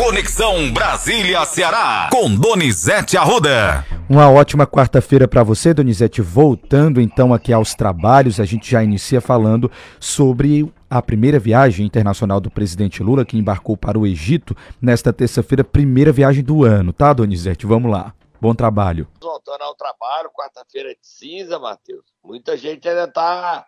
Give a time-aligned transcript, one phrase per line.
[0.00, 3.84] Conexão Brasília-Ceará, com Donizete Arruda.
[4.08, 6.22] Uma ótima quarta-feira para você, Donizete.
[6.22, 12.40] Voltando então aqui aos trabalhos, a gente já inicia falando sobre a primeira viagem internacional
[12.40, 17.12] do presidente Lula, que embarcou para o Egito nesta terça-feira, primeira viagem do ano, tá,
[17.12, 17.66] Donizete?
[17.66, 18.14] Vamos lá.
[18.40, 19.06] Bom trabalho.
[19.20, 22.06] Voltando ao trabalho, quarta-feira de cinza, Matheus.
[22.24, 23.66] Muita gente ainda tá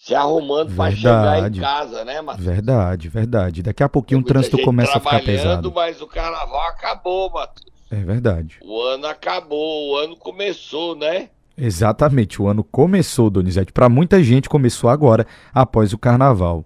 [0.00, 2.46] se arrumando para chegar em casa, né, Matheus?
[2.46, 3.62] Verdade, verdade.
[3.62, 5.70] Daqui a pouquinho o trânsito começa a ficar pesado.
[5.70, 7.70] mas o carnaval acabou, Matheus.
[7.90, 8.58] É verdade.
[8.62, 11.28] O ano acabou, o ano começou, né?
[11.54, 13.72] Exatamente, o ano começou, Donizete.
[13.72, 16.64] Para muita gente começou agora, após o carnaval.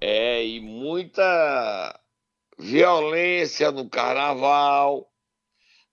[0.00, 1.96] É, e muita
[2.58, 5.06] violência no carnaval,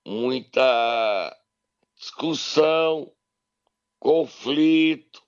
[0.03, 1.31] muita
[1.95, 3.11] discussão,
[3.99, 5.24] conflito,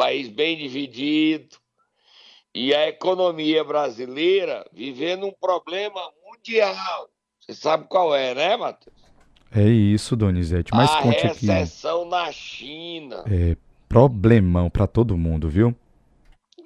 [0.00, 1.58] país bem dividido
[2.54, 7.10] e a economia brasileira vivendo um problema mundial.
[7.38, 8.96] Você sabe qual é, né, Matheus?
[9.54, 10.72] É isso, Donizete.
[10.72, 11.50] Mas a conte aqui.
[11.50, 13.24] A recessão na China.
[13.26, 13.58] É
[13.90, 15.76] problemão para todo mundo, viu?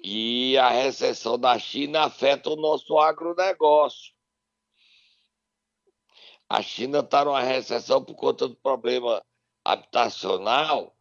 [0.04, 4.12] E a recessão da China afeta o nosso agronegócio.
[6.48, 9.20] A China está numa recessão por conta do problema
[9.64, 10.93] habitacional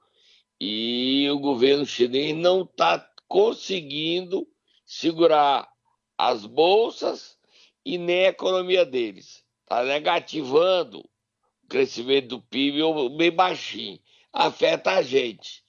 [0.66, 2.98] e o governo chinês não está
[3.28, 4.48] conseguindo
[4.86, 5.70] segurar
[6.18, 7.38] as bolsas
[7.84, 9.44] e nem a economia deles.
[9.64, 12.80] Está negativando o crescimento do PIB
[13.18, 14.00] bem baixinho.
[14.32, 15.66] Afeta a gente.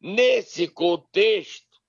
[0.00, 1.80] Nesse contexto,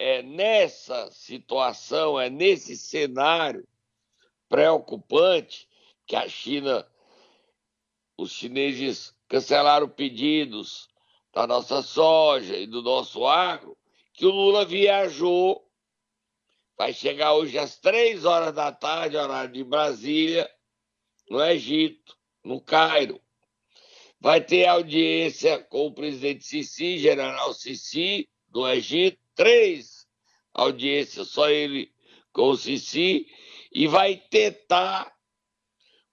[0.00, 3.64] é nessa situação, é nesse cenário
[4.48, 5.68] preocupante
[6.08, 6.84] que a China,
[8.16, 10.89] os chineses cancelaram pedidos
[11.32, 13.76] da nossa soja e do nosso agro,
[14.12, 15.64] que o Lula viajou,
[16.76, 20.50] vai chegar hoje às três horas da tarde, horário de Brasília,
[21.28, 23.20] no Egito, no Cairo.
[24.20, 30.06] Vai ter audiência com o presidente Sisi, general Sisi, do Egito, três
[30.52, 31.92] audiências, só ele
[32.32, 33.26] com o Sisi,
[33.72, 35.14] e vai tentar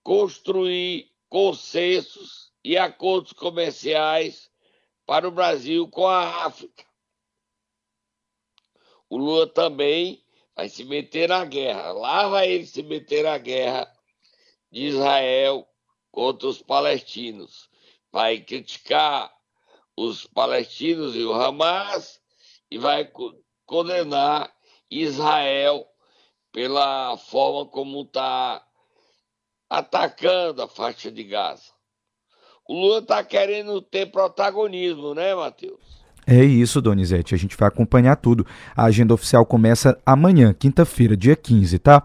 [0.03, 4.49] construir consensos e acordos comerciais
[5.07, 6.85] para o Brasil com a África.
[9.09, 10.21] O Lula também
[10.53, 11.93] vai se meter na guerra.
[11.93, 13.89] Lá vai ele se meter na guerra
[14.69, 15.65] de Israel
[16.11, 17.69] contra os palestinos.
[18.11, 19.33] Vai criticar
[19.95, 22.21] os palestinos e o Hamas
[22.69, 23.09] e vai
[23.65, 24.53] condenar
[24.91, 25.87] Israel
[26.51, 28.67] pela forma como está
[29.69, 31.76] atacando a faixa de Gaza
[32.67, 35.79] o Lula está querendo ter protagonismo, né, Matheus?
[36.25, 37.33] É isso, Donizete.
[37.33, 38.45] A gente vai acompanhar tudo.
[38.75, 42.03] A agenda oficial começa amanhã, quinta-feira, dia 15, tá?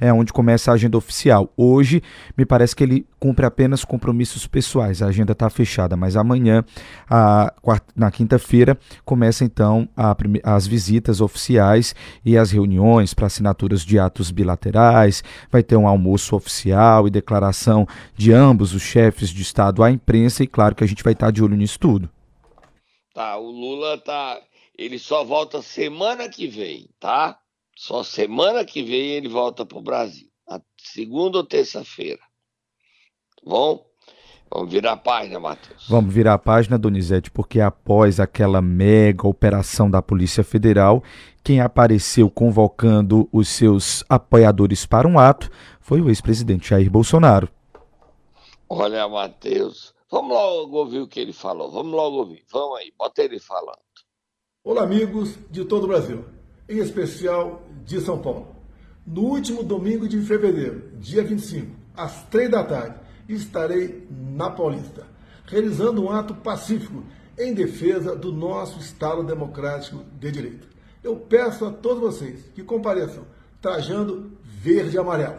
[0.00, 1.52] É onde começa a agenda oficial.
[1.56, 2.02] Hoje,
[2.36, 5.02] me parece que ele cumpre apenas compromissos pessoais.
[5.02, 6.64] A agenda está fechada, mas amanhã,
[7.08, 7.52] a,
[7.94, 14.30] na quinta-feira, começa então a, as visitas oficiais e as reuniões para assinaturas de atos
[14.30, 15.22] bilaterais.
[15.50, 17.86] Vai ter um almoço oficial e declaração
[18.16, 20.42] de ambos os chefes de Estado à imprensa.
[20.42, 22.08] E claro que a gente vai estar tá de olho nisso tudo.
[23.14, 24.38] Tá, o Lula tá.
[24.76, 27.38] Ele só volta semana que vem, tá?
[27.76, 30.28] Só semana que vem ele volta para o Brasil.
[30.48, 32.20] Na segunda ou terça-feira.
[33.36, 33.86] Tá bom?
[34.50, 35.86] Vamos virar a página, Matheus.
[35.88, 41.02] Vamos virar a página, Donizete, porque após aquela mega operação da Polícia Federal,
[41.44, 45.50] quem apareceu convocando os seus apoiadores para um ato
[45.80, 47.48] foi o ex-presidente Jair Bolsonaro.
[48.68, 51.70] Olha, Matheus, Vamos logo ouvir o que ele falou.
[51.70, 52.44] Vamos logo ouvir.
[52.50, 53.76] Vamos aí, bota ele falando.
[54.62, 56.24] Olá, amigos de todo o Brasil,
[56.68, 58.54] em especial de São Paulo.
[59.06, 62.96] No último domingo de fevereiro, dia 25, às três da tarde,
[63.28, 65.06] estarei na Paulista,
[65.46, 67.04] realizando um ato pacífico
[67.38, 70.68] em defesa do nosso Estado Democrático de Direito.
[71.04, 73.24] Eu peço a todos vocês que compareçam
[73.62, 75.38] trajando verde e amarelo.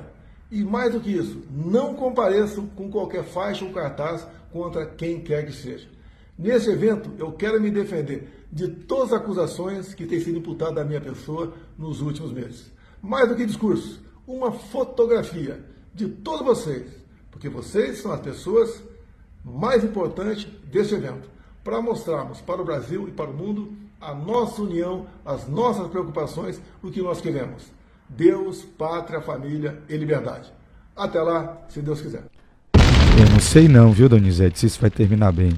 [0.50, 5.46] E mais do que isso, não compareçam com qualquer faixa ou cartaz contra quem quer
[5.46, 5.90] que seja.
[6.38, 10.86] Nesse evento, eu quero me defender de todas as acusações que têm sido imputadas à
[10.86, 12.72] minha pessoa nos últimos meses.
[13.02, 15.60] Mais do que discurso, uma fotografia
[15.96, 16.86] de todos vocês,
[17.32, 18.84] porque vocês são as pessoas
[19.44, 21.28] mais importantes deste evento,
[21.64, 26.62] para mostrarmos para o Brasil e para o mundo a nossa união, as nossas preocupações,
[26.84, 27.64] o que nós queremos.
[28.08, 30.54] Deus, pátria, família e liberdade.
[30.96, 32.24] Até lá, se Deus quiser.
[33.20, 35.58] Eu não sei não, viu, Donizete, se isso vai terminar bem.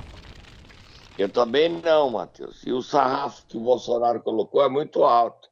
[1.20, 2.66] Eu também não, Matheus.
[2.66, 5.50] E o sarrafo que o Bolsonaro colocou é muito alto.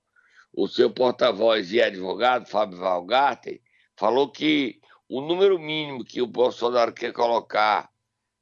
[0.53, 3.61] o seu porta-voz e advogado, Fábio Valgarten,
[3.97, 4.79] falou que
[5.09, 7.91] o número mínimo que o Bolsonaro quer colocar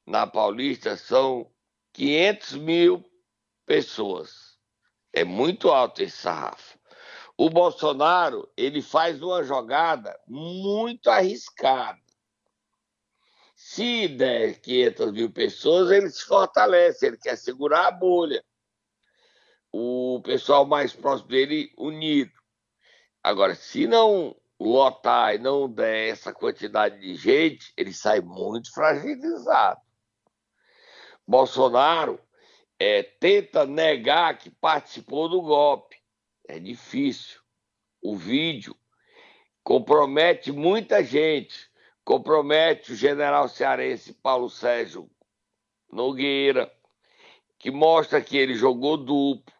[0.06, 1.50] na Paulista são
[1.94, 3.04] 500 mil
[3.66, 4.56] pessoas.
[5.12, 6.78] É muito alto esse sarrafo.
[7.36, 12.05] O Bolsonaro ele faz uma jogada muito arriscada.
[13.68, 18.44] Se der 500 mil pessoas, ele se fortalece, ele quer segurar a bolha.
[19.72, 22.30] O pessoal mais próximo dele unido.
[23.20, 29.80] Agora, se não lotar e não der essa quantidade de gente, ele sai muito fragilizado.
[31.26, 32.20] Bolsonaro
[32.78, 35.96] é, tenta negar que participou do golpe.
[36.46, 37.40] É difícil.
[38.00, 38.76] O vídeo
[39.64, 41.65] compromete muita gente.
[42.06, 45.10] Compromete o general cearense Paulo Sérgio
[45.90, 46.72] Nogueira,
[47.58, 49.52] que mostra que ele jogou duplo,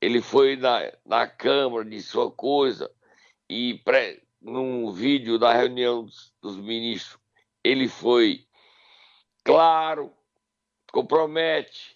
[0.00, 2.90] ele foi na, na Câmara, disse uma coisa,
[3.46, 7.20] e pré, num vídeo da reunião dos, dos ministros,
[7.62, 8.46] ele foi
[9.44, 10.10] claro,
[10.90, 11.94] compromete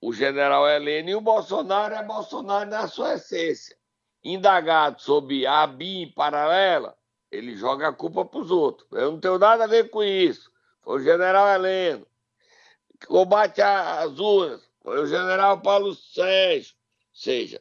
[0.00, 3.76] o general Heleno e o Bolsonaro é Bolsonaro na sua essência.
[4.24, 6.98] Indagado sobre a BIM paralela,
[7.32, 8.86] ele joga a culpa para os outros.
[8.92, 10.50] Eu não tenho nada a ver com isso.
[10.82, 12.06] Foi o general Heleno.
[13.00, 14.62] Que combate as urnas.
[14.82, 16.74] Foi o general Paulo Sérgio.
[16.74, 17.60] Ou seja,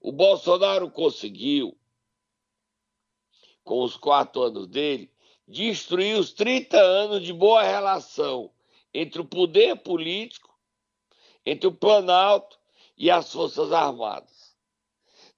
[0.00, 1.76] o Bolsonaro conseguiu,
[3.64, 5.10] com os quatro anos dele,
[5.46, 8.50] destruir os 30 anos de boa relação
[8.92, 10.52] entre o poder político
[11.44, 12.58] entre o Planalto
[12.96, 14.41] e as Forças Armadas.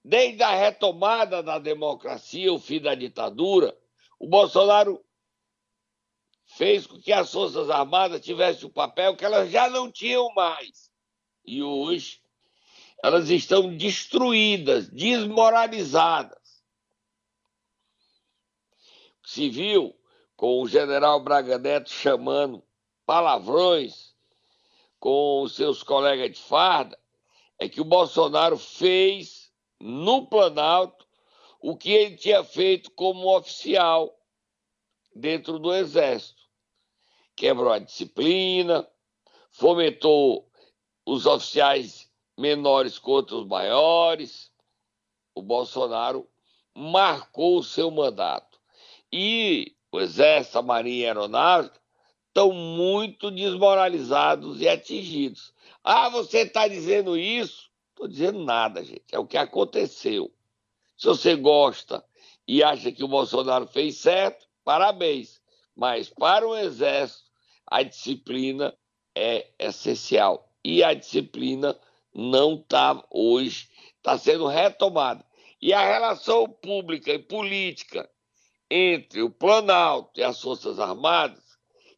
[0.05, 3.75] Desde a retomada da democracia, o fim da ditadura,
[4.19, 5.03] o Bolsonaro
[6.45, 10.91] fez com que as Forças Armadas tivessem o papel que elas já não tinham mais.
[11.47, 12.21] E hoje
[13.03, 16.62] elas estão destruídas, desmoralizadas.
[19.25, 19.99] Se viu
[20.37, 22.62] com o general Braga Neto chamando
[23.06, 24.15] palavrões
[24.99, 26.99] com seus colegas de farda
[27.59, 29.44] é que o Bolsonaro fez
[29.87, 31.07] no Planalto
[31.61, 34.19] o que ele tinha feito como oficial
[35.15, 36.43] dentro do Exército.
[37.37, 38.89] Quebrou a disciplina,
[39.51, 40.51] fomentou
[41.05, 44.51] os oficiais menores contra os maiores.
[45.35, 46.27] O Bolsonaro
[46.75, 48.59] marcou o seu mandato.
[49.13, 51.79] E o Exército, a Marinha e a Aeronáutica
[52.29, 55.53] estão muito desmoralizados e atingidos.
[55.83, 57.74] Ah, você está dizendo isso?
[57.94, 59.05] Estou dizendo nada, gente.
[59.12, 60.29] É o que aconteceu.
[60.96, 62.05] Se você gosta
[62.46, 65.41] e acha que o Bolsonaro fez certo, parabéns.
[65.76, 67.31] Mas para o Exército,
[67.64, 68.76] a disciplina
[69.14, 70.52] é essencial.
[70.64, 71.79] E a disciplina
[72.12, 75.25] não está hoje, está sendo retomada.
[75.62, 78.11] E a relação pública e política
[78.69, 81.44] entre o Planalto e as Forças Armadas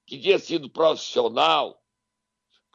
[0.06, 1.82] que tinha sido profissional,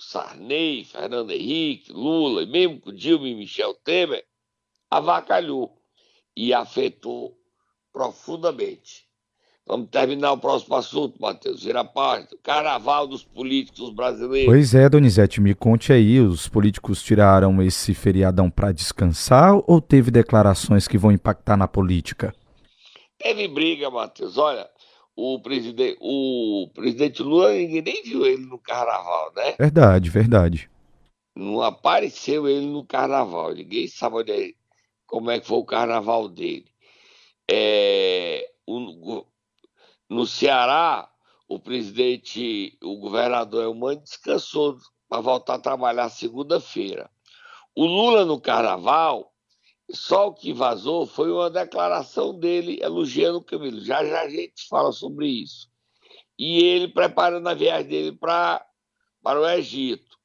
[0.01, 4.25] Sarney, Fernando Henrique, Lula, e mesmo com Dilma e Michel Temer,
[4.89, 5.77] avacalhou
[6.35, 7.37] e afetou
[7.93, 9.05] profundamente.
[9.67, 11.63] Vamos terminar o próximo assunto, Matheus.
[11.63, 12.35] Vira parte.
[12.43, 14.51] Carnaval dos políticos brasileiros.
[14.51, 16.19] Pois é, Donizete, me conte aí.
[16.19, 22.33] Os políticos tiraram esse feriadão para descansar ou teve declarações que vão impactar na política?
[23.19, 24.37] Teve briga, Matheus.
[24.37, 24.67] Olha,
[25.15, 29.55] o presidente, o presidente Lula, ninguém nem viu ele no carnaval, né?
[29.57, 30.69] Verdade, verdade.
[31.35, 33.53] Não apareceu ele no carnaval.
[33.53, 34.53] Ninguém sabe onde é,
[35.05, 36.65] como é que foi o carnaval dele.
[37.49, 39.25] É, o,
[40.09, 41.09] no Ceará,
[41.47, 47.09] o presidente, o governador Elmano descansou para voltar a trabalhar segunda-feira.
[47.75, 49.30] O Lula no carnaval
[49.93, 53.81] só o que vazou foi uma declaração dele elogiando o Camilo.
[53.81, 55.69] Já já a gente fala sobre isso.
[56.37, 58.65] E ele preparando a viagem dele pra,
[59.21, 60.17] para o Egito.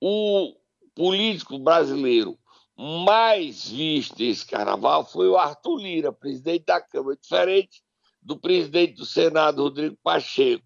[0.00, 0.54] O
[0.94, 2.38] político brasileiro
[2.76, 7.82] mais visto nesse carnaval foi o Arthur Lira, presidente da Câmara, diferente
[8.20, 10.64] do presidente do Senado, Rodrigo Pacheco.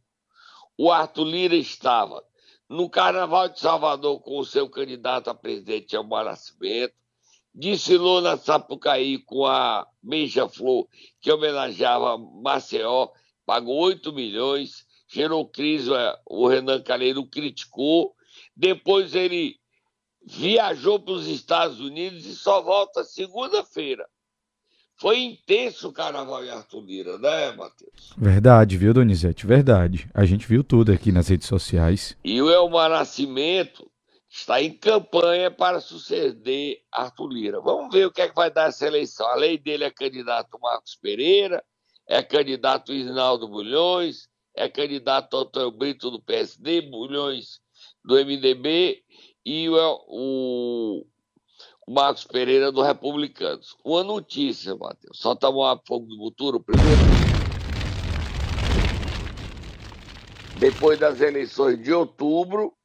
[0.76, 2.24] O Arthur Lira estava
[2.68, 6.94] no Carnaval de Salvador com o seu candidato a presidente, Elmar Nascimento,
[7.54, 10.86] desfilou na Sapucaí com a Beija-Flor,
[11.20, 13.08] que homenageava Maceió,
[13.44, 18.14] pagou 8 milhões, gerou crise, é, o Renan Calheiro criticou,
[18.56, 19.56] depois ele
[20.24, 24.06] viajou para os Estados Unidos e só volta segunda-feira.
[24.96, 28.12] Foi intenso o carnaval em Arthur Lira, né, Matheus?
[28.18, 29.46] Verdade, viu, Donizete?
[29.46, 30.10] Verdade.
[30.12, 32.14] A gente viu tudo aqui nas redes sociais.
[32.22, 33.89] E o Elmar Nascimento
[34.30, 37.60] está em campanha para suceder Arthur Lira.
[37.60, 39.26] Vamos ver o que é que vai dar essa eleição.
[39.26, 41.62] A lei dele é candidato Marcos Pereira,
[42.06, 47.60] é candidato Isnaldo Bulhões, é candidato Antônio Brito do PSD, Bulhões
[48.04, 49.02] do MDB
[49.44, 51.06] e o, o,
[51.86, 53.76] o Marcos Pereira do Republicanos.
[53.84, 55.18] Uma notícia, Matheus.
[55.18, 57.00] Só tomar fogo do futuro primeiro.
[60.58, 62.76] Depois das eleições de outubro,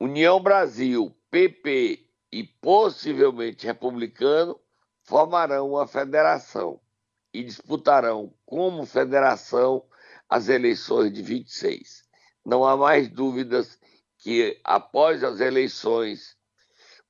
[0.00, 4.58] União Brasil, PP e possivelmente Republicano
[5.02, 6.80] formarão uma federação
[7.34, 9.84] e disputarão como federação
[10.26, 12.02] as eleições de 26.
[12.46, 13.78] Não há mais dúvidas
[14.16, 16.34] que após as eleições,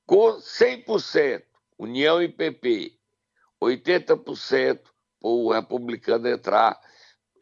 [0.05, 1.43] com 100%
[1.79, 2.99] União e PP,
[3.61, 4.81] 80%
[5.21, 6.77] o republicano entrar,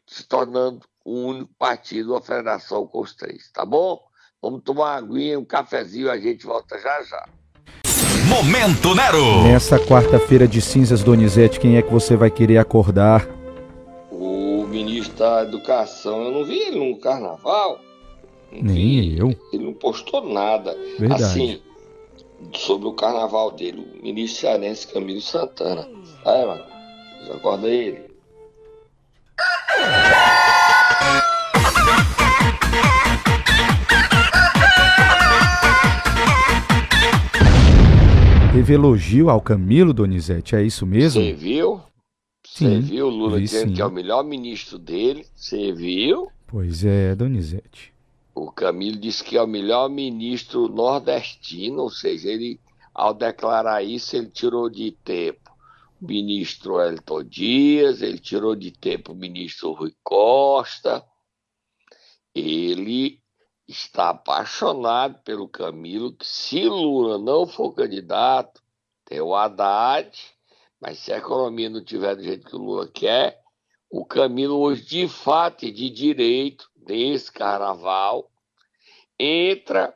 [0.06, 4.09] se tornando o único partido, a federação com os três, tá bom?
[4.42, 7.26] Vamos tomar uma aguinha, um cafezinho, a gente volta já já.
[8.30, 9.44] Momento Nero!
[9.44, 13.28] Nessa quarta-feira de cinzas, Donizete, quem é que você vai querer acordar?
[14.10, 17.80] O ministro da Educação, eu não vi ele no carnaval.
[18.52, 19.18] Nem vi.
[19.18, 19.36] eu.
[19.52, 20.74] Ele não postou nada.
[20.98, 21.24] Verdade.
[21.24, 21.62] Assim,
[22.56, 25.86] sobre o carnaval dele, o ministro cearense Camilo Santana.
[26.26, 26.64] Aí, mano,
[27.34, 28.10] acorda ele.
[38.60, 41.22] Teve elogio ao Camilo Donizete, é isso mesmo?
[41.22, 41.82] Você viu?
[42.46, 43.74] Você viu o Lula dizendo sim.
[43.74, 45.26] que é o melhor ministro dele?
[45.34, 46.30] Você viu?
[46.46, 47.94] Pois é, Donizete.
[48.36, 52.60] O Camilo disse que é o melhor ministro nordestino, ou seja, ele,
[52.94, 55.50] ao declarar isso, ele tirou de tempo
[56.02, 61.02] o ministro Elton Dias, ele tirou de tempo o ministro Rui Costa.
[62.36, 63.19] Ele
[63.72, 68.64] está apaixonado pelo Camilo, que se Lula não for candidato,
[69.06, 70.12] tem o Haddad,
[70.82, 73.40] mas se a economia não tiver do jeito que o Lula quer,
[73.90, 78.32] o Camilo hoje, de fato e de direito, nesse carnaval,
[79.20, 79.96] entra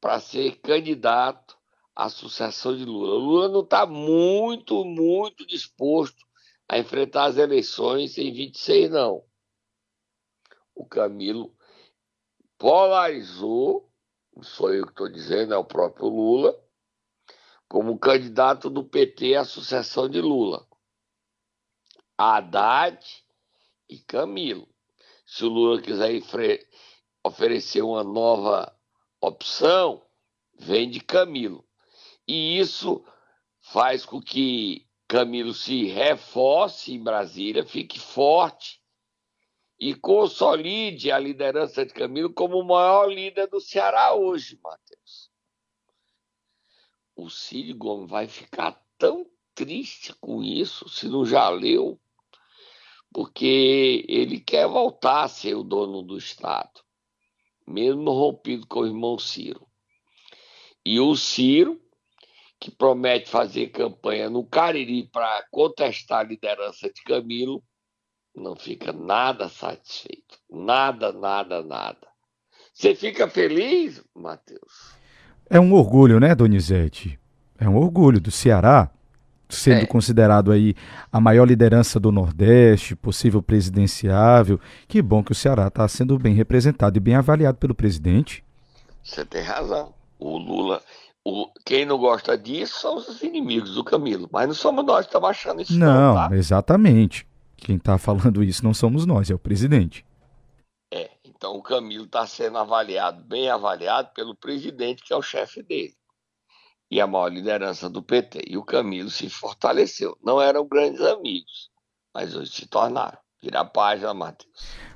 [0.00, 1.56] para ser candidato
[1.96, 3.14] à sucessão de Lula.
[3.14, 6.26] O Lula não está muito, muito disposto
[6.68, 9.24] a enfrentar as eleições em 26, não.
[10.74, 11.54] O Camilo
[12.58, 13.88] polarizou,
[14.34, 16.58] não sou eu que estou dizendo, é o próprio Lula,
[17.68, 20.66] como candidato do PT à sucessão de Lula.
[22.16, 22.98] Haddad
[23.88, 24.68] e Camilo.
[25.24, 26.20] Se o Lula quiser
[27.22, 28.74] oferecer uma nova
[29.20, 30.02] opção,
[30.58, 31.64] vem de Camilo.
[32.26, 33.04] E isso
[33.60, 38.82] faz com que Camilo se reforce em Brasília, fique forte
[39.78, 45.30] e consolide a liderança de Camilo como o maior líder do Ceará hoje, Matheus.
[47.14, 52.00] O Ciro Gomes vai ficar tão triste com isso, se não já leu,
[53.12, 56.80] porque ele quer voltar a ser o dono do Estado,
[57.66, 59.66] mesmo rompido com o irmão Ciro.
[60.84, 61.80] E o Ciro,
[62.60, 67.62] que promete fazer campanha no Cariri para contestar a liderança de Camilo,
[68.38, 70.38] não fica nada satisfeito.
[70.50, 72.08] Nada, nada, nada.
[72.72, 74.96] Você fica feliz, Matheus?
[75.50, 77.18] É um orgulho, né, Donizete?
[77.58, 78.90] É um orgulho do Ceará,
[79.48, 79.86] sendo é.
[79.86, 80.74] considerado aí
[81.10, 84.60] a maior liderança do Nordeste, possível presidenciável.
[84.86, 88.44] Que bom que o Ceará está sendo bem representado e bem avaliado pelo presidente.
[89.02, 89.92] Você tem razão.
[90.18, 90.82] O Lula,
[91.24, 95.10] o, quem não gosta disso são os inimigos do Camilo, mas não somos nós que
[95.10, 95.78] estamos achando isso.
[95.78, 96.36] Não, não tá?
[96.36, 97.27] exatamente.
[97.58, 100.04] Quem está falando isso não somos nós, é o presidente.
[100.92, 105.62] É, então o Camilo está sendo avaliado, bem avaliado pelo presidente, que é o chefe
[105.62, 105.94] dele.
[106.90, 108.44] E a maior liderança do PT.
[108.46, 110.16] E o Camilo se fortaleceu.
[110.24, 111.68] Não eram grandes amigos,
[112.14, 113.18] mas hoje se tornaram.
[113.42, 114.50] Vira a página, Matheus.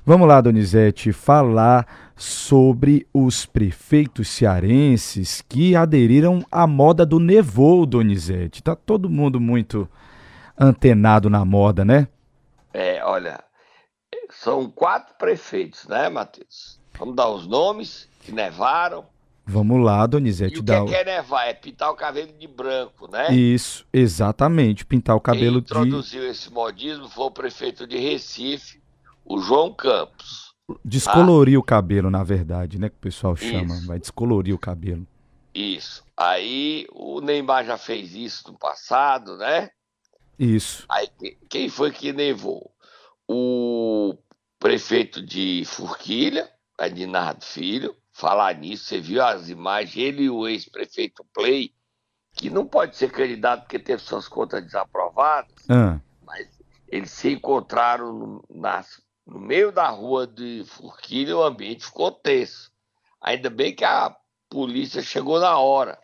[0.05, 8.61] Vamos lá, Donizete, falar sobre os prefeitos cearenses que aderiram à moda do nevou, Donizete.
[8.61, 9.87] Tá todo mundo muito
[10.59, 12.07] antenado na moda, né?
[12.73, 13.43] É, olha,
[14.31, 16.79] são quatro prefeitos, né, Matheus?
[16.97, 19.05] Vamos dar os nomes que nevaram.
[19.45, 20.55] Vamos lá, Donizete.
[20.55, 21.47] E o que, é, que é nevar?
[21.47, 23.33] É pintar o cabelo de branco, né?
[23.33, 26.27] Isso, exatamente, pintar o cabelo Quem introduziu de...
[26.27, 28.81] esse modismo foi o prefeito de Recife,
[29.25, 30.53] o João Campos.
[30.83, 31.59] Descolorir ah.
[31.59, 32.87] o cabelo, na verdade, né?
[32.89, 33.75] Que o pessoal chama.
[33.75, 33.87] Isso.
[33.87, 35.05] Vai descolorir o cabelo.
[35.53, 36.03] Isso.
[36.15, 39.69] Aí o Neymar já fez isso no passado, né?
[40.37, 40.85] Isso.
[40.89, 41.07] Aí
[41.49, 42.71] quem foi que nevou?
[43.27, 44.17] O
[44.59, 46.49] prefeito de Forquilha,
[46.79, 51.73] Edinardo Filho, falar nisso, você viu as imagens, ele e o ex-prefeito Play,
[52.35, 56.47] que não pode ser candidato porque teve suas contas desaprovadas, Ah, mas
[56.87, 62.11] eles se encontraram no, nas- no meio da rua de Forquilha e o ambiente ficou
[62.11, 62.71] tenso.
[63.21, 64.15] Ainda bem que a
[64.49, 65.97] polícia chegou na hora,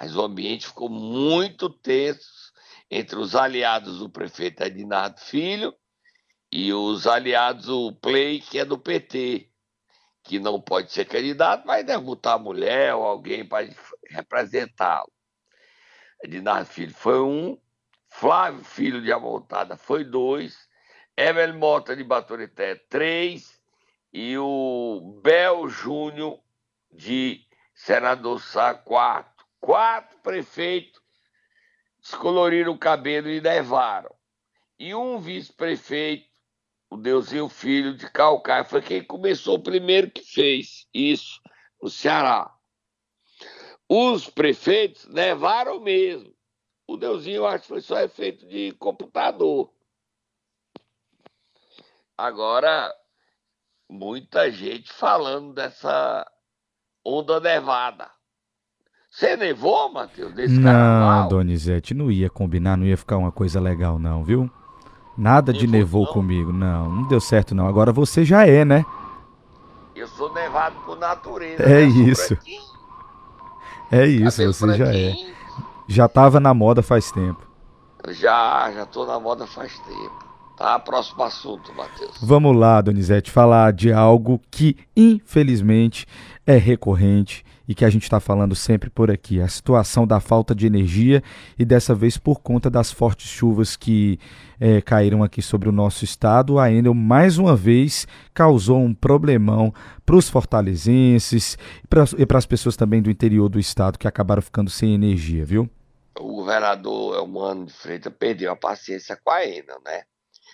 [0.00, 2.41] mas o ambiente ficou muito tenso
[2.94, 5.74] entre os aliados do prefeito Edinardo Filho
[6.52, 9.50] e os aliados do Play, que é do PT,
[10.22, 13.66] que não pode ser candidato, vai derrotar a mulher ou alguém para
[14.10, 15.10] representá-lo.
[16.22, 17.58] Edinardo Filho foi um,
[18.10, 20.68] Flávio Filho de Amontada foi dois,
[21.16, 23.58] Evelyn Mota de Baturité, três,
[24.12, 26.38] e o Bel Júnior
[26.92, 27.40] de
[27.74, 29.32] Senador Sá, quatro.
[29.58, 31.01] Quatro prefeitos
[32.02, 34.14] descoloriram o cabelo e levaram.
[34.78, 36.28] E um vice-prefeito,
[36.90, 41.40] o Deusinho Filho de Calcaia, foi quem começou o primeiro que fez isso
[41.80, 42.52] no Ceará.
[43.88, 46.34] Os prefeitos levaram mesmo.
[46.86, 49.72] O Deusinho, eu acho que foi só efeito de computador.
[52.18, 52.92] Agora,
[53.88, 56.30] muita gente falando dessa
[57.04, 58.10] onda nevada.
[59.12, 61.28] Você nevou, Matheus, desse não, carnaval?
[61.28, 64.50] Donizete, não ia combinar, não ia ficar uma coisa legal, não, viu?
[65.18, 66.12] Nada de Nevou, não?
[66.14, 67.68] comigo, não, não deu certo, não.
[67.68, 68.86] Agora você já é, né?
[69.94, 71.62] Eu sou nevado por natureza.
[71.62, 71.82] É né?
[71.84, 72.38] Isso.
[73.90, 75.14] É isso, você já é.
[75.86, 77.46] Já tava na moda faz tempo.
[78.12, 80.24] Já, já tô na moda faz tempo.
[80.56, 82.16] Tá, próximo assunto, Matheus.
[82.22, 86.06] Vamos lá, Donizete, falar de algo que, infelizmente,
[86.46, 90.54] é recorrente e que a gente está falando sempre por aqui: a situação da falta
[90.54, 91.22] de energia
[91.58, 94.18] e dessa vez por conta das fortes chuvas que
[94.60, 96.58] eh, caíram aqui sobre o nosso estado.
[96.58, 99.72] A Enel, mais uma vez, causou um problemão
[100.04, 101.56] para os fortalezenses
[102.18, 105.68] e para as pessoas também do interior do estado que acabaram ficando sem energia, viu?
[106.20, 110.02] O governador Elmano de Freitas perdeu a paciência com a ENA, né?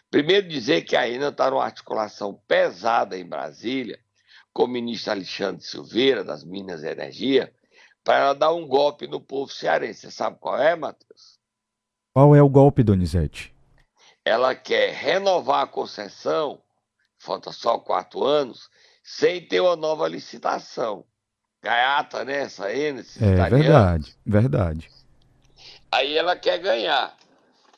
[0.08, 3.98] Primeiro dizer que a ENA está numa articulação pesada em Brasília
[4.52, 7.52] com o ministro Alexandre Silveira, das Minas e Energia,
[8.02, 10.00] para ela dar um golpe no povo cearense.
[10.02, 11.38] Você sabe qual é, Matheus?
[12.12, 13.54] Qual é o golpe, Donizete?
[14.24, 16.60] Ela quer renovar a concessão,
[17.18, 18.68] falta só quatro anos,
[19.02, 21.04] sem ter uma nova licitação.
[21.62, 22.42] Gaiata, né?
[22.42, 23.66] Essa esses É italianos.
[23.66, 24.90] verdade, verdade.
[25.90, 27.16] Aí ela quer ganhar.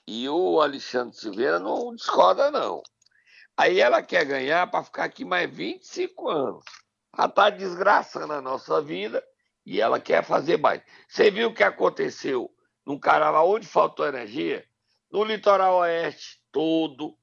[0.07, 2.83] E o Alexandre Silveira não discorda, não.
[3.61, 6.64] Aí ela quer ganhar para ficar aqui mais 25 anos.
[7.14, 9.23] Ela está desgraçando a nossa vida
[9.66, 10.81] e ela quer fazer mais.
[11.07, 12.51] Você viu o que aconteceu
[12.87, 14.66] num carnaval onde faltou energia?
[15.12, 17.14] No litoral oeste todo.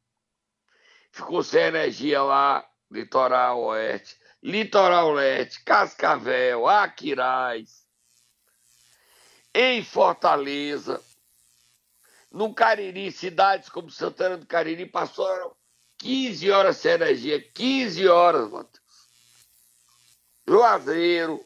[1.11, 4.15] Ficou sem energia lá, litoral oeste.
[4.43, 7.83] Litoral leste, Cascavel, Aquiraz
[9.55, 11.03] em Fortaleza,
[12.31, 15.56] no Cariri, cidades como Santana do Cariri passaram
[15.97, 18.87] 15 horas sem energia, 15 horas, Matheus.
[20.47, 21.43] Juazeiro,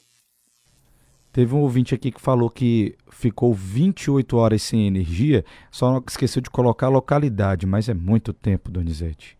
[1.31, 6.49] Teve um ouvinte aqui que falou que ficou 28 horas sem energia, só esqueceu de
[6.49, 9.37] colocar a localidade, mas é muito tempo, Donizete.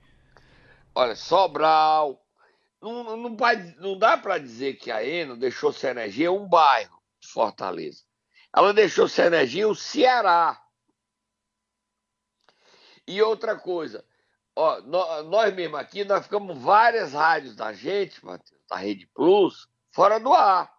[0.96, 2.26] olha, Sobral.
[2.82, 3.36] Não, não,
[3.78, 8.04] não dá para dizer que a Eno deixou sem energia um bairro de Fortaleza.
[8.56, 10.60] Ela deixou sem energia o Ceará.
[13.06, 14.04] E outra coisa,
[14.56, 19.68] ó, nó- nós mesmo aqui, nós ficamos várias rádios da gente, Matheus, da Rede Plus,
[19.92, 20.72] fora do ar.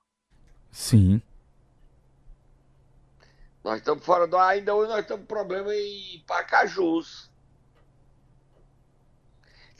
[0.70, 1.20] Sim.
[3.62, 7.30] Nós estamos fora do ar, ainda hoje nós estamos com problema em Pacajus.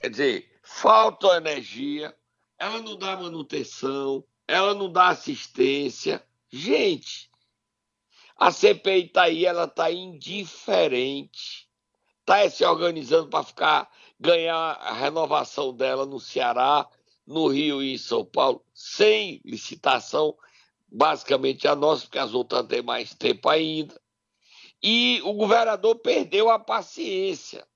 [0.01, 2.17] Quer dizer, falta energia,
[2.59, 6.25] ela não dá manutenção, ela não dá assistência.
[6.51, 7.31] Gente,
[8.37, 11.62] a CPI está aí, ela está indiferente.
[12.23, 16.89] Está se organizando para ficar ganhar a renovação dela no Ceará,
[17.27, 20.37] no Rio e em São Paulo, sem licitação,
[20.89, 24.01] basicamente a nossa, porque as outras têm mais tempo ainda.
[24.81, 27.67] E o governador perdeu a paciência.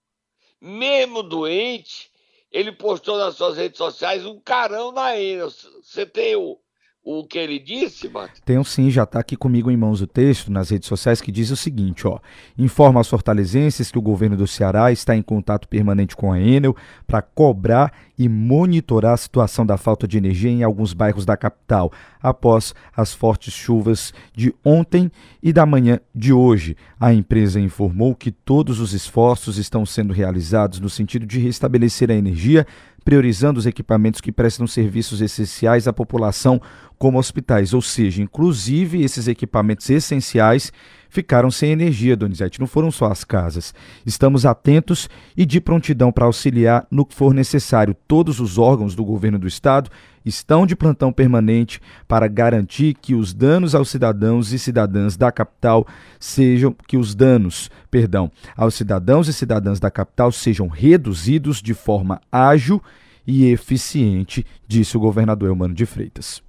[0.60, 2.10] Mesmo doente,
[2.50, 5.50] ele postou nas suas redes sociais um carão na Enel.
[5.50, 6.60] Você tem o,
[7.08, 8.10] o que ele disse?
[8.44, 11.30] Tem um sim, já está aqui comigo em mãos o texto nas redes sociais que
[11.30, 12.18] diz o seguinte, ó.
[12.58, 16.74] Informa aos fortalezenses que o governo do Ceará está em contato permanente com a Enel
[17.06, 21.92] para cobrar e monitorar a situação da falta de energia em alguns bairros da capital,
[22.20, 25.08] após as fortes chuvas de ontem
[25.40, 26.76] e da manhã de hoje.
[26.98, 32.14] A empresa informou que todos os esforços estão sendo realizados no sentido de restabelecer a
[32.14, 32.66] energia
[33.06, 36.60] priorizando os equipamentos que prestam serviços essenciais à população,
[36.98, 37.72] como hospitais.
[37.72, 40.72] Ou seja, inclusive esses equipamentos essenciais
[41.08, 42.58] ficaram sem energia, Donizete.
[42.58, 43.72] Não foram só as casas.
[44.04, 47.94] Estamos atentos e de prontidão para auxiliar no que for necessário.
[48.08, 49.88] Todos os órgãos do governo do estado
[50.26, 55.86] estão de plantão permanente para garantir que os danos aos cidadãos e cidadãs da capital
[56.18, 62.20] sejam que os danos, perdão, aos cidadãos e cidadãs da capital sejam reduzidos de forma
[62.30, 62.82] ágil
[63.24, 66.42] e eficiente, disse o governador Elmano de Freitas.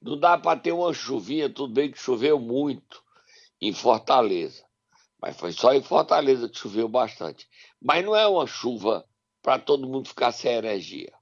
[0.00, 3.02] Não dá para ter uma chuvinha, tudo bem que choveu muito
[3.60, 4.62] em Fortaleza.
[5.20, 7.48] Mas foi só em Fortaleza que choveu bastante.
[7.80, 9.04] Mas não é uma chuva
[9.42, 11.12] para todo mundo ficar sem energia,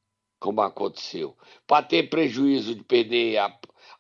[0.43, 1.37] como aconteceu.
[1.67, 3.39] Para ter prejuízo de perder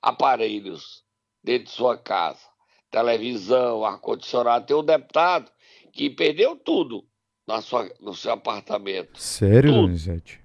[0.02, 1.04] aparelhos
[1.42, 2.44] dentro de sua casa,
[2.90, 4.66] televisão, ar-condicionado.
[4.66, 5.50] Tem um deputado
[5.92, 7.06] que perdeu tudo
[7.46, 9.18] na sua, no seu apartamento.
[9.20, 10.40] Sério, Donizete?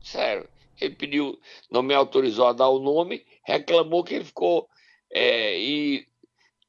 [0.00, 0.48] Sério.
[0.80, 1.38] Ele pediu,
[1.70, 4.68] não me autorizou a dar o nome, reclamou que ele ficou
[5.12, 6.08] é, e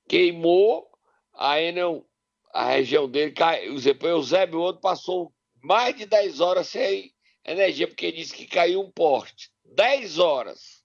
[0.08, 0.88] queimou,
[1.34, 2.06] a Enel,
[2.54, 7.12] a região dele, caiu, o Eusébio outro passou mais de 10 horas sem
[7.45, 9.51] energia, porque disse que caiu um poste.
[9.65, 10.84] 10 horas.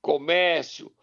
[0.00, 0.94] Comércio,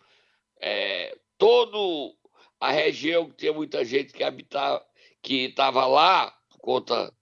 [0.59, 2.17] é, todo
[2.59, 4.85] a região que tinha muita gente que habitava,
[5.21, 7.13] que estava lá, por conta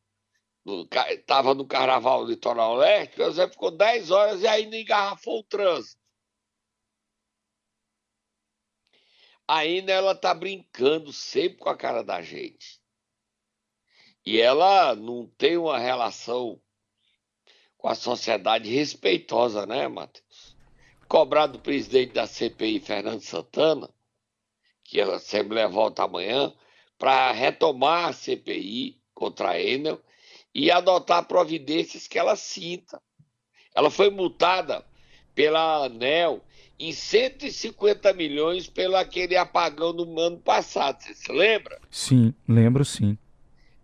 [1.12, 5.44] estava no carnaval do litoral leste, o Eusébio ficou 10 horas e ainda engarrafou o
[5.44, 6.02] trânsito.
[9.48, 12.82] ainda ela tá brincando sempre com a cara da gente.
[14.26, 16.62] E ela não tem uma relação
[17.88, 20.58] com a sociedade respeitosa, né, Matheus?
[21.08, 23.90] Cobrar do presidente da CPI, Fernando Santana,
[24.84, 26.54] que a Assembleia volta amanhã,
[27.00, 30.02] para retomar a CPI contra a Enel
[30.54, 33.02] e adotar providências que ela sinta.
[33.74, 34.84] Ela foi multada
[35.34, 36.44] pela ANEL
[36.78, 41.02] em 150 milhões pelo aquele apagão do ano passado.
[41.02, 41.80] Você se lembra?
[41.90, 43.18] Sim, lembro sim.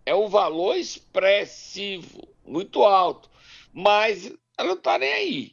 [0.04, 3.32] É um valor expressivo, muito alto.
[3.74, 5.52] Mas ela não está nem aí.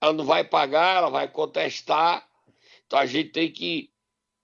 [0.00, 2.26] Ela não vai pagar, ela vai contestar.
[2.86, 3.90] Então a gente tem que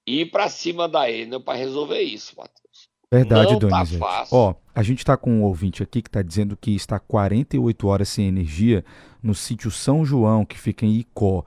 [0.07, 2.89] ir para cima da Enel para resolver isso, Matheus.
[3.11, 3.99] Verdade, não Donizete.
[3.99, 4.37] Tá fácil.
[4.37, 8.09] Ó, a gente está com um ouvinte aqui que está dizendo que está 48 horas
[8.09, 8.85] sem energia
[9.23, 11.45] no sítio São João, que fica em Icó.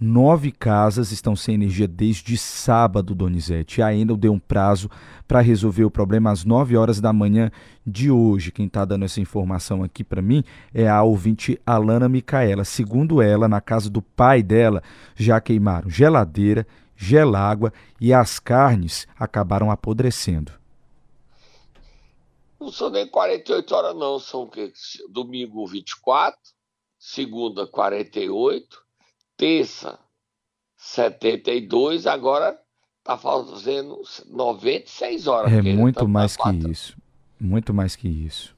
[0.00, 3.80] Nove casas estão sem energia desde sábado, Donizete.
[3.80, 4.88] E ainda deu um prazo
[5.26, 7.50] para resolver o problema às 9 horas da manhã
[7.84, 8.52] de hoje.
[8.52, 12.64] Quem está dando essa informação aqui para mim é a ouvinte Alana Micaela.
[12.64, 14.84] Segundo ela, na casa do pai dela
[15.16, 20.52] já queimaram geladeira, gelágua e as carnes acabaram apodrecendo.
[22.60, 24.20] Não são nem 48 horas, não.
[24.20, 24.48] São
[25.10, 26.38] domingo 24,
[27.00, 28.87] segunda 48
[29.38, 29.98] terça
[30.76, 32.60] 72, agora
[32.98, 35.52] está fazendo 96 horas.
[35.52, 36.96] É muito mais que isso.
[37.40, 38.54] Muito mais que isso.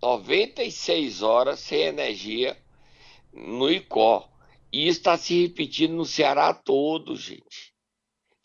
[0.00, 2.56] 96 horas sem energia
[3.32, 4.28] no ICO.
[4.72, 7.72] E isso está se repetindo no Ceará todo, gente.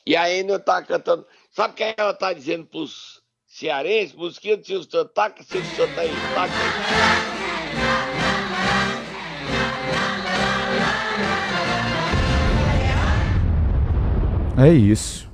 [0.05, 1.27] E a Enel está cantando.
[1.51, 4.15] Sabe o que ela está dizendo para os cearenses?
[4.15, 5.13] Musiquinha do Silvio Santos.
[5.13, 6.09] Taca, Silvio Santos aí.
[6.33, 7.32] Taca
[14.57, 15.31] É isso.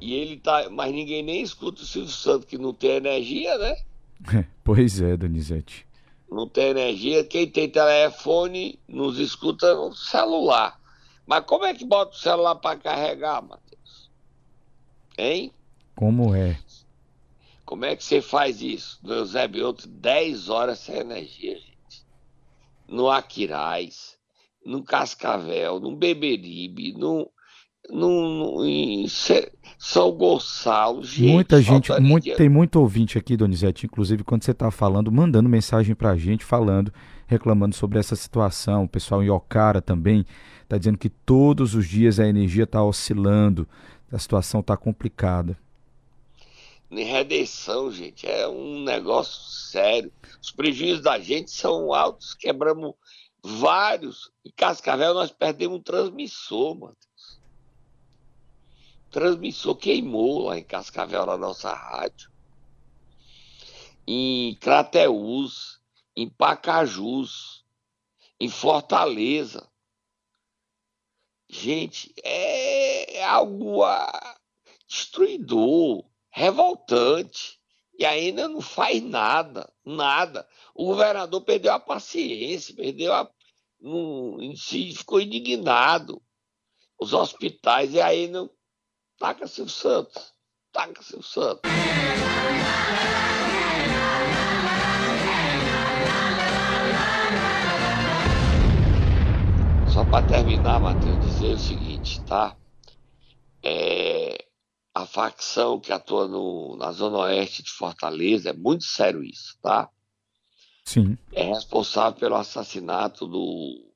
[0.00, 0.68] E ele tá.
[0.70, 3.76] Mas ninguém nem escuta o Silvio Santos, que não tem energia, né?
[4.64, 5.86] pois é, Donizete.
[6.30, 7.24] Não tem energia.
[7.24, 10.80] Quem tem telefone nos escuta no celular.
[11.26, 14.10] Mas como é que bota o celular para carregar, Matheus?
[15.18, 15.52] Hein?
[15.94, 16.58] Como é?
[17.66, 18.98] Como é que você faz isso?
[19.02, 22.04] No Eusébio outro 10 horas sem energia, gente.
[22.88, 24.16] No Aquiraz,
[24.64, 27.30] no Cascavel, no Beberibe, no
[28.64, 29.06] em
[29.78, 31.04] São Gonçalo.
[31.04, 35.48] Gente, Muita gente, muito, tem muito ouvinte aqui, Donizete, inclusive quando você está falando, mandando
[35.48, 36.92] mensagem para a gente, falando,
[37.26, 38.84] reclamando sobre essa situação.
[38.84, 40.24] O pessoal em Ocara também
[40.62, 43.68] está dizendo que todos os dias a energia está oscilando,
[44.10, 45.56] a situação está complicada.
[46.90, 50.12] Em redenção, gente, é um negócio sério.
[50.42, 52.94] Os prejuízos da gente são altos, quebramos
[53.42, 54.30] vários.
[54.44, 56.96] Em Cascavel nós perdemos um transmissor, mano
[59.12, 62.32] transmissor queimou lá em Cascavel, na nossa rádio.
[64.06, 65.80] Em Crateús,
[66.16, 67.64] em Pacajus,
[68.40, 69.70] em Fortaleza.
[71.48, 74.40] Gente, é algo ah,
[74.88, 77.60] destruidor, revoltante.
[77.98, 80.48] E ainda não faz nada, nada.
[80.74, 83.30] O governador perdeu a paciência, perdeu a.
[84.96, 86.22] Ficou indignado.
[86.98, 88.50] Os hospitais, e não.
[89.22, 90.34] Taca Silvio Santos.
[90.72, 91.70] Taca Silvio Santos.
[99.92, 102.56] Só para terminar, Matheus, dizer o seguinte, tá?
[103.62, 104.44] É,
[104.92, 109.88] a facção que atua no, na Zona Oeste de Fortaleza, é muito sério isso, tá?
[110.84, 111.16] Sim.
[111.32, 113.91] É responsável pelo assassinato do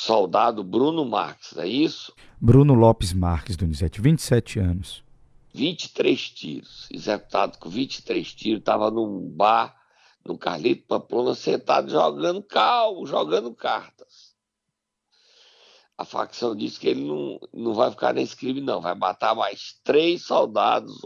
[0.00, 2.12] soldado Bruno Marques, é isso?
[2.40, 5.02] Bruno Lopes Marques, Donizete, 27 anos.
[5.54, 9.76] 23 tiros, executado com 23 tiros, estava num bar
[10.24, 14.28] no Carlito Pamplona sentado jogando cal, jogando cartas
[15.98, 18.80] a facção disse que ele não, não vai ficar nesse crime, não.
[18.80, 20.96] Vai matar mais três soldados,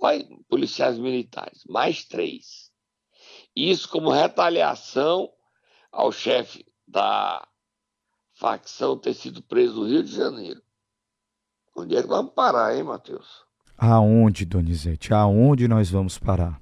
[0.00, 2.72] vai, policiais militares, mais três.
[3.54, 5.30] Isso como retaliação
[5.92, 7.46] ao chefe da
[8.34, 10.62] facção ter sido preso no Rio de Janeiro.
[11.74, 13.44] Onde é que vamos parar, hein, Matheus?
[13.76, 15.12] Aonde, Donizete?
[15.12, 16.60] Aonde nós vamos parar?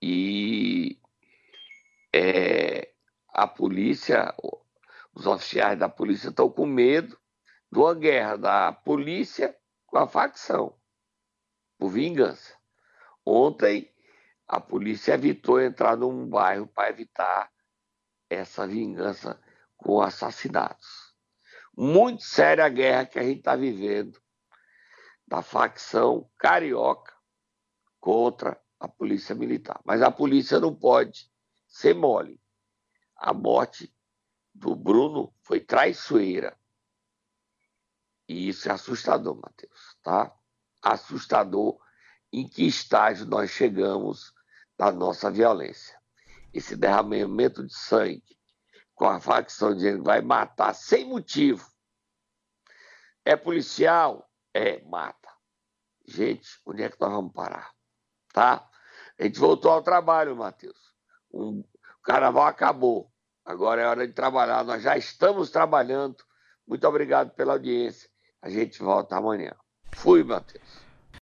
[0.00, 0.98] E
[2.14, 2.92] é,
[3.28, 4.34] a polícia,
[5.14, 7.18] os oficiais da polícia estão com medo
[7.70, 9.54] de uma guerra da polícia
[9.86, 10.74] com a facção,
[11.78, 12.54] por vingança.
[13.24, 13.90] Ontem,
[14.46, 17.50] a polícia evitou entrar num bairro para evitar
[18.28, 19.40] essa vingança
[19.84, 21.14] com assassinatos.
[21.76, 24.18] Muito séria a guerra que a gente está vivendo
[25.26, 27.14] da facção carioca
[28.00, 29.78] contra a polícia militar.
[29.84, 31.30] Mas a polícia não pode
[31.68, 32.40] ser mole.
[33.14, 33.94] A morte
[34.54, 36.58] do Bruno foi traiçoeira.
[38.26, 40.34] E isso é assustador, Matheus, tá?
[40.80, 41.78] Assustador
[42.32, 44.32] em que estágio nós chegamos
[44.78, 45.98] da nossa violência.
[46.54, 48.34] Esse derramamento de sangue
[48.94, 51.66] com a facção dizendo que vai matar sem motivo.
[53.24, 54.28] É policial?
[54.52, 55.28] É, mata.
[56.06, 57.72] Gente, onde é que nós vamos parar?
[58.32, 58.68] Tá?
[59.18, 60.92] A gente voltou ao trabalho, Matheus.
[61.32, 63.10] Um, o carnaval acabou.
[63.44, 64.64] Agora é hora de trabalhar.
[64.64, 66.16] Nós já estamos trabalhando.
[66.66, 68.08] Muito obrigado pela audiência.
[68.40, 69.54] A gente volta amanhã.
[69.94, 70.83] Fui, Matheus.